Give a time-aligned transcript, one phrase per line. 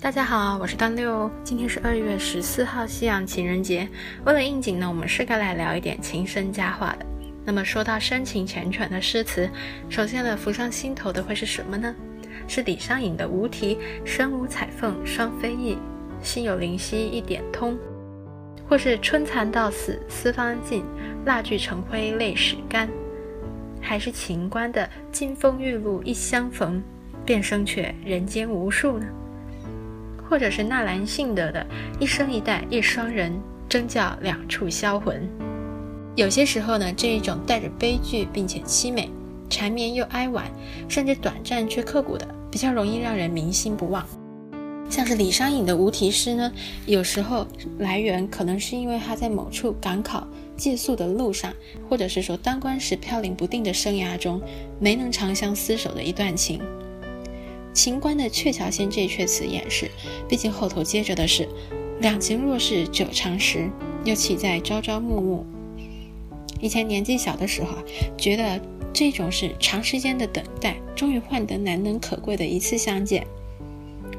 [0.00, 3.88] 大家好，我是端六，今天是二月十四号，西洋情人节。
[4.24, 7.06] 为了应景呢，我们是该来聊一点情深佳话的。
[7.44, 9.50] 那么说到深情缱绻的诗词，
[9.88, 11.92] 首先呢浮上心头的会是什么呢？
[12.46, 15.76] 是李商隐的《无题》“身无彩凤双飞翼，
[16.22, 17.76] 心有灵犀一点通”，
[18.70, 20.84] 或是“春蚕到死丝方尽，
[21.26, 22.88] 蜡炬成灰泪始干”，
[23.82, 26.80] 还是秦观的“金风玉露一相逢，
[27.24, 29.06] 便胜却人间无数”呢？
[30.28, 31.66] 或者是纳兰性德的
[31.98, 33.32] “一生一代一双人，
[33.68, 35.28] 争教两处销魂”。
[36.16, 39.08] 有些时候呢，这一种带着悲剧并且凄美、
[39.48, 40.44] 缠绵又哀婉，
[40.88, 44.04] 甚至短暂却刻骨的，比较容易让人铭心不忘。
[44.90, 46.52] 像是李商隐的无题诗呢，
[46.86, 47.46] 有时候
[47.78, 51.52] 来源可能是因为他在某处赶考借宿的路上，
[51.88, 54.40] 或者是说当官时飘零不定的生涯中，
[54.80, 56.60] 没能长相厮守的一段情。
[57.78, 59.88] 秦观的《鹊桥仙》这阙词也是，
[60.28, 61.48] 毕竟后头接着的是
[62.02, 63.70] “两情若是久长时，
[64.04, 65.46] 又岂在朝朝暮暮”。
[66.60, 67.84] 以前年纪小的时候啊，
[68.16, 68.60] 觉得
[68.92, 73.24] 这种是长时间的等待，终于换得难能可贵的一次相见。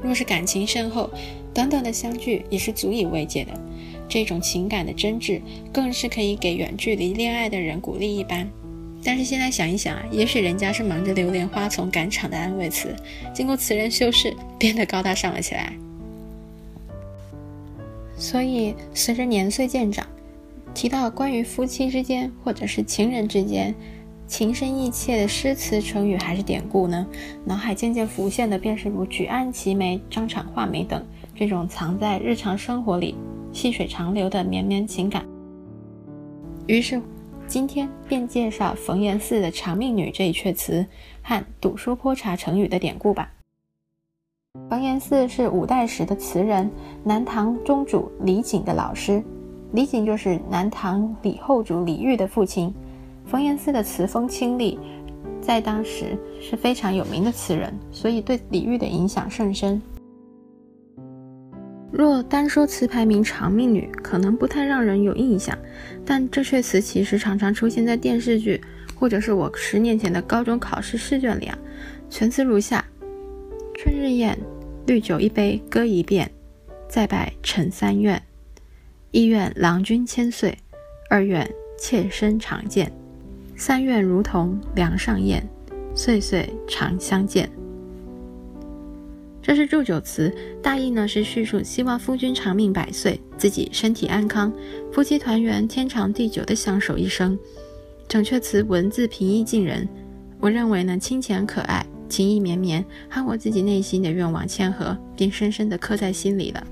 [0.00, 1.10] 若是感情深厚，
[1.52, 3.50] 短短的相聚也是足以慰藉的。
[4.08, 5.40] 这种情感的真挚，
[5.72, 8.48] 更是可以给远距离恋爱的人鼓励一般。
[9.08, 12.94] 但是现在想一想啊，也许人家是忙着流连花丛赶场的安慰词，
[13.32, 15.72] 经过词人修饰，变得高大上了起来。
[18.18, 20.06] 所以随着年岁渐长，
[20.74, 23.74] 提到关于夫妻之间或者是情人之间
[24.26, 27.06] 情深意切的诗词成语还是典故呢，
[27.46, 31.02] 脑海渐渐浮现的便是如举案齐眉、张敞画眉等
[31.34, 33.14] 这种藏在日常生活里
[33.54, 35.24] 细水长流的绵绵情感。
[36.66, 37.00] 于是。
[37.48, 40.84] 今天便介绍冯延巳的《长命女》这一阙词
[41.22, 43.32] 和“赌书泼茶”成语的典故吧。
[44.68, 46.70] 冯延巳是五代时的词人，
[47.02, 49.24] 南唐宗主李璟的老师。
[49.72, 52.72] 李璟就是南唐李后主李煜的父亲。
[53.24, 54.78] 冯延巳的词风清丽，
[55.40, 59.80] 在当时是非常有名的词人，所以对李煜的影响甚深。
[61.98, 65.58] 若单说词牌名《长命女》，可能不太让人有印象，
[66.06, 68.62] 但这阙词其实常常出现在电视剧，
[68.94, 71.58] 或者是我十年前的高中考试试卷里啊。
[72.08, 72.84] 全词如下：
[73.74, 74.38] 春日宴，
[74.86, 76.30] 绿酒一杯歌一遍，
[76.88, 78.22] 再拜陈三愿。
[79.10, 80.56] 一愿郎君千岁，
[81.10, 82.92] 二愿妾身常见，
[83.56, 85.42] 三愿如同梁上燕，
[85.96, 87.50] 岁岁常相见。
[89.48, 90.30] 这是祝酒词，
[90.62, 94.52] 大意呢是叙述希望夫君长命百岁，自己身体安康，
[94.92, 97.36] 夫妻团圆，天长地久的相守一生。
[98.06, 99.88] 整阙词文字平易近人，
[100.38, 106.66] 我认为呢清浅可爱，情意绵绵，和我自己内心的愿望嵌合，便深深的刻在心里了。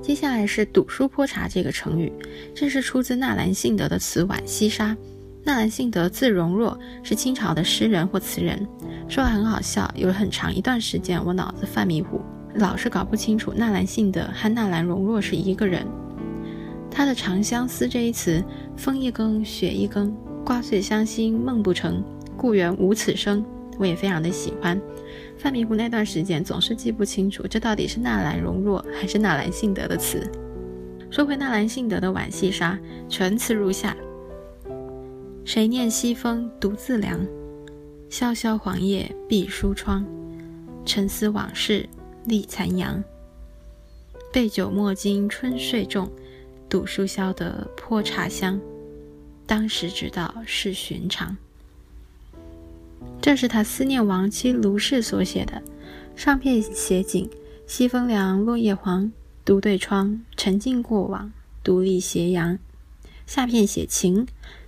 [0.00, 2.10] 接下来是赌书泼茶这个成语，
[2.54, 4.94] 这是出自纳兰性德的词《浣溪沙》。
[5.42, 8.66] 纳兰性德字容若，是清朝的诗人或词人。
[9.08, 12.20] 说来很好笑，有很长一段时间我脑子犯迷糊，
[12.56, 15.84] 老是搞不清楚纳兰性德和纳兰容若是一个人。
[16.90, 18.42] 他的《长相思》这一词，
[18.76, 20.14] 风一更，雪一更，
[20.44, 22.04] 挂碎相心梦不成，
[22.36, 23.44] 故园无此声，
[23.78, 24.80] 我也非常的喜欢。
[25.38, 30.30] 犯迷糊那段时间，总是记不清楚这到底是纳兰容若还是纳兰性德的词。
[31.10, 33.96] 说回纳兰性德的《浣溪沙》，全词如下。
[35.52, 37.26] 谁念西风独自凉？
[38.08, 40.06] 萧萧黄叶闭疏窗。
[40.86, 41.88] 沉思往事
[42.24, 43.02] 立残阳。
[44.32, 46.08] 杯酒莫惊春睡重，
[46.68, 48.60] 赌书消得泼茶香。
[49.44, 51.36] 当时只道是寻常。
[53.20, 55.60] 这是他思念亡妻卢氏所写的。
[56.14, 57.28] 上片写景，
[57.66, 59.10] 西风凉，落叶黄，
[59.44, 61.32] 独对窗，沉浸过往，
[61.64, 62.56] 独立斜阳。
[63.30, 64.26] 下片写情，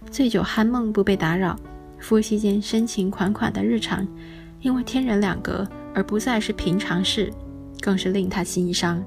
[0.09, 1.59] 醉酒酣梦不被打扰，
[1.99, 4.06] 夫妻间深情款款的日常，
[4.61, 7.29] 因为天人两隔而不再是平常事，
[7.81, 9.03] 更是令他心伤。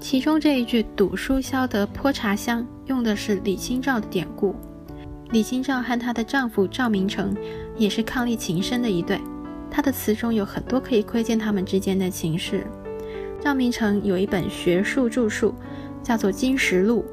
[0.00, 4.56] 其中这一句“赌书消得泼茶香”用的是李清照的典故。
[5.30, 7.32] 李清照和她的丈夫赵明诚
[7.76, 9.20] 也是伉俪情深的一对，
[9.70, 12.66] 她的词中有很多可以窥见他们之间的情事。
[13.40, 15.54] 赵明诚有一本学术著述，
[16.02, 17.04] 叫做《金石录》。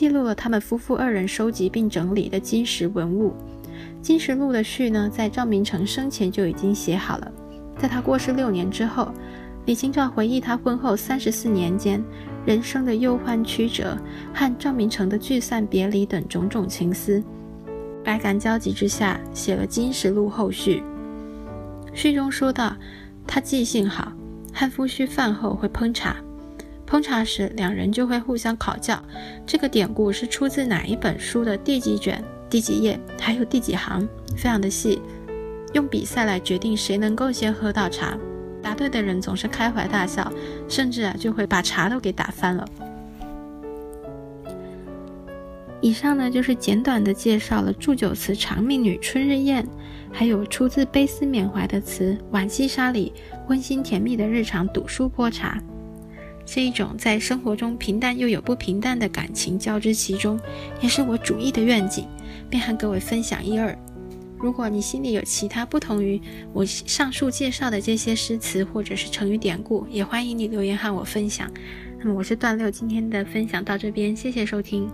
[0.00, 3.32] 记录了他们夫妇二人收集并整理的金石文物。
[4.00, 7.30] 《金石录》的序呢，在赵明诚生前就已经写好了。
[7.76, 9.12] 在他过世六年之后，
[9.66, 12.02] 李清照回忆他婚后三十四年间
[12.46, 13.94] 人生的忧患曲折
[14.32, 17.22] 和赵明诚的聚散别离等种种情思，
[18.02, 20.82] 百感交集之下，写了《金石录》后序。
[21.92, 22.74] 序中说道
[23.28, 24.10] ：“他记性好，
[24.54, 26.16] 和夫婿饭后会烹茶。
[26.90, 29.00] 烹茶时，两人就会互相考教，
[29.46, 32.20] 这个典故是出自哪一本书的第几卷、
[32.50, 35.00] 第几页，还有第几行，非常的细。
[35.72, 38.18] 用比赛来决定谁能够先喝到茶，
[38.60, 40.32] 答对的人总是开怀大笑，
[40.68, 42.66] 甚至啊就会把茶都给打翻了。
[45.80, 49.64] 以上呢就是简短的介绍了祝酒词《长命女春日宴》，
[50.12, 53.12] 还有出自悲思缅怀的词《浣溪沙》里
[53.48, 55.56] 温馨甜蜜的日常赌书泼茶。
[56.52, 60.36] 这一种在生活中平淡又有不平淡的感情交织其中，
[60.80, 62.08] 也是我主义的愿景，
[62.48, 63.78] 便和各位分享一二。
[64.36, 66.20] 如果你心里有其他不同于
[66.52, 71.48] 我上述介绍的这些诗词或者是成语典故，也欢迎你留言和我分享。
[72.00, 74.90] 那么我是段六，今天的分享到这边，谢谢收听。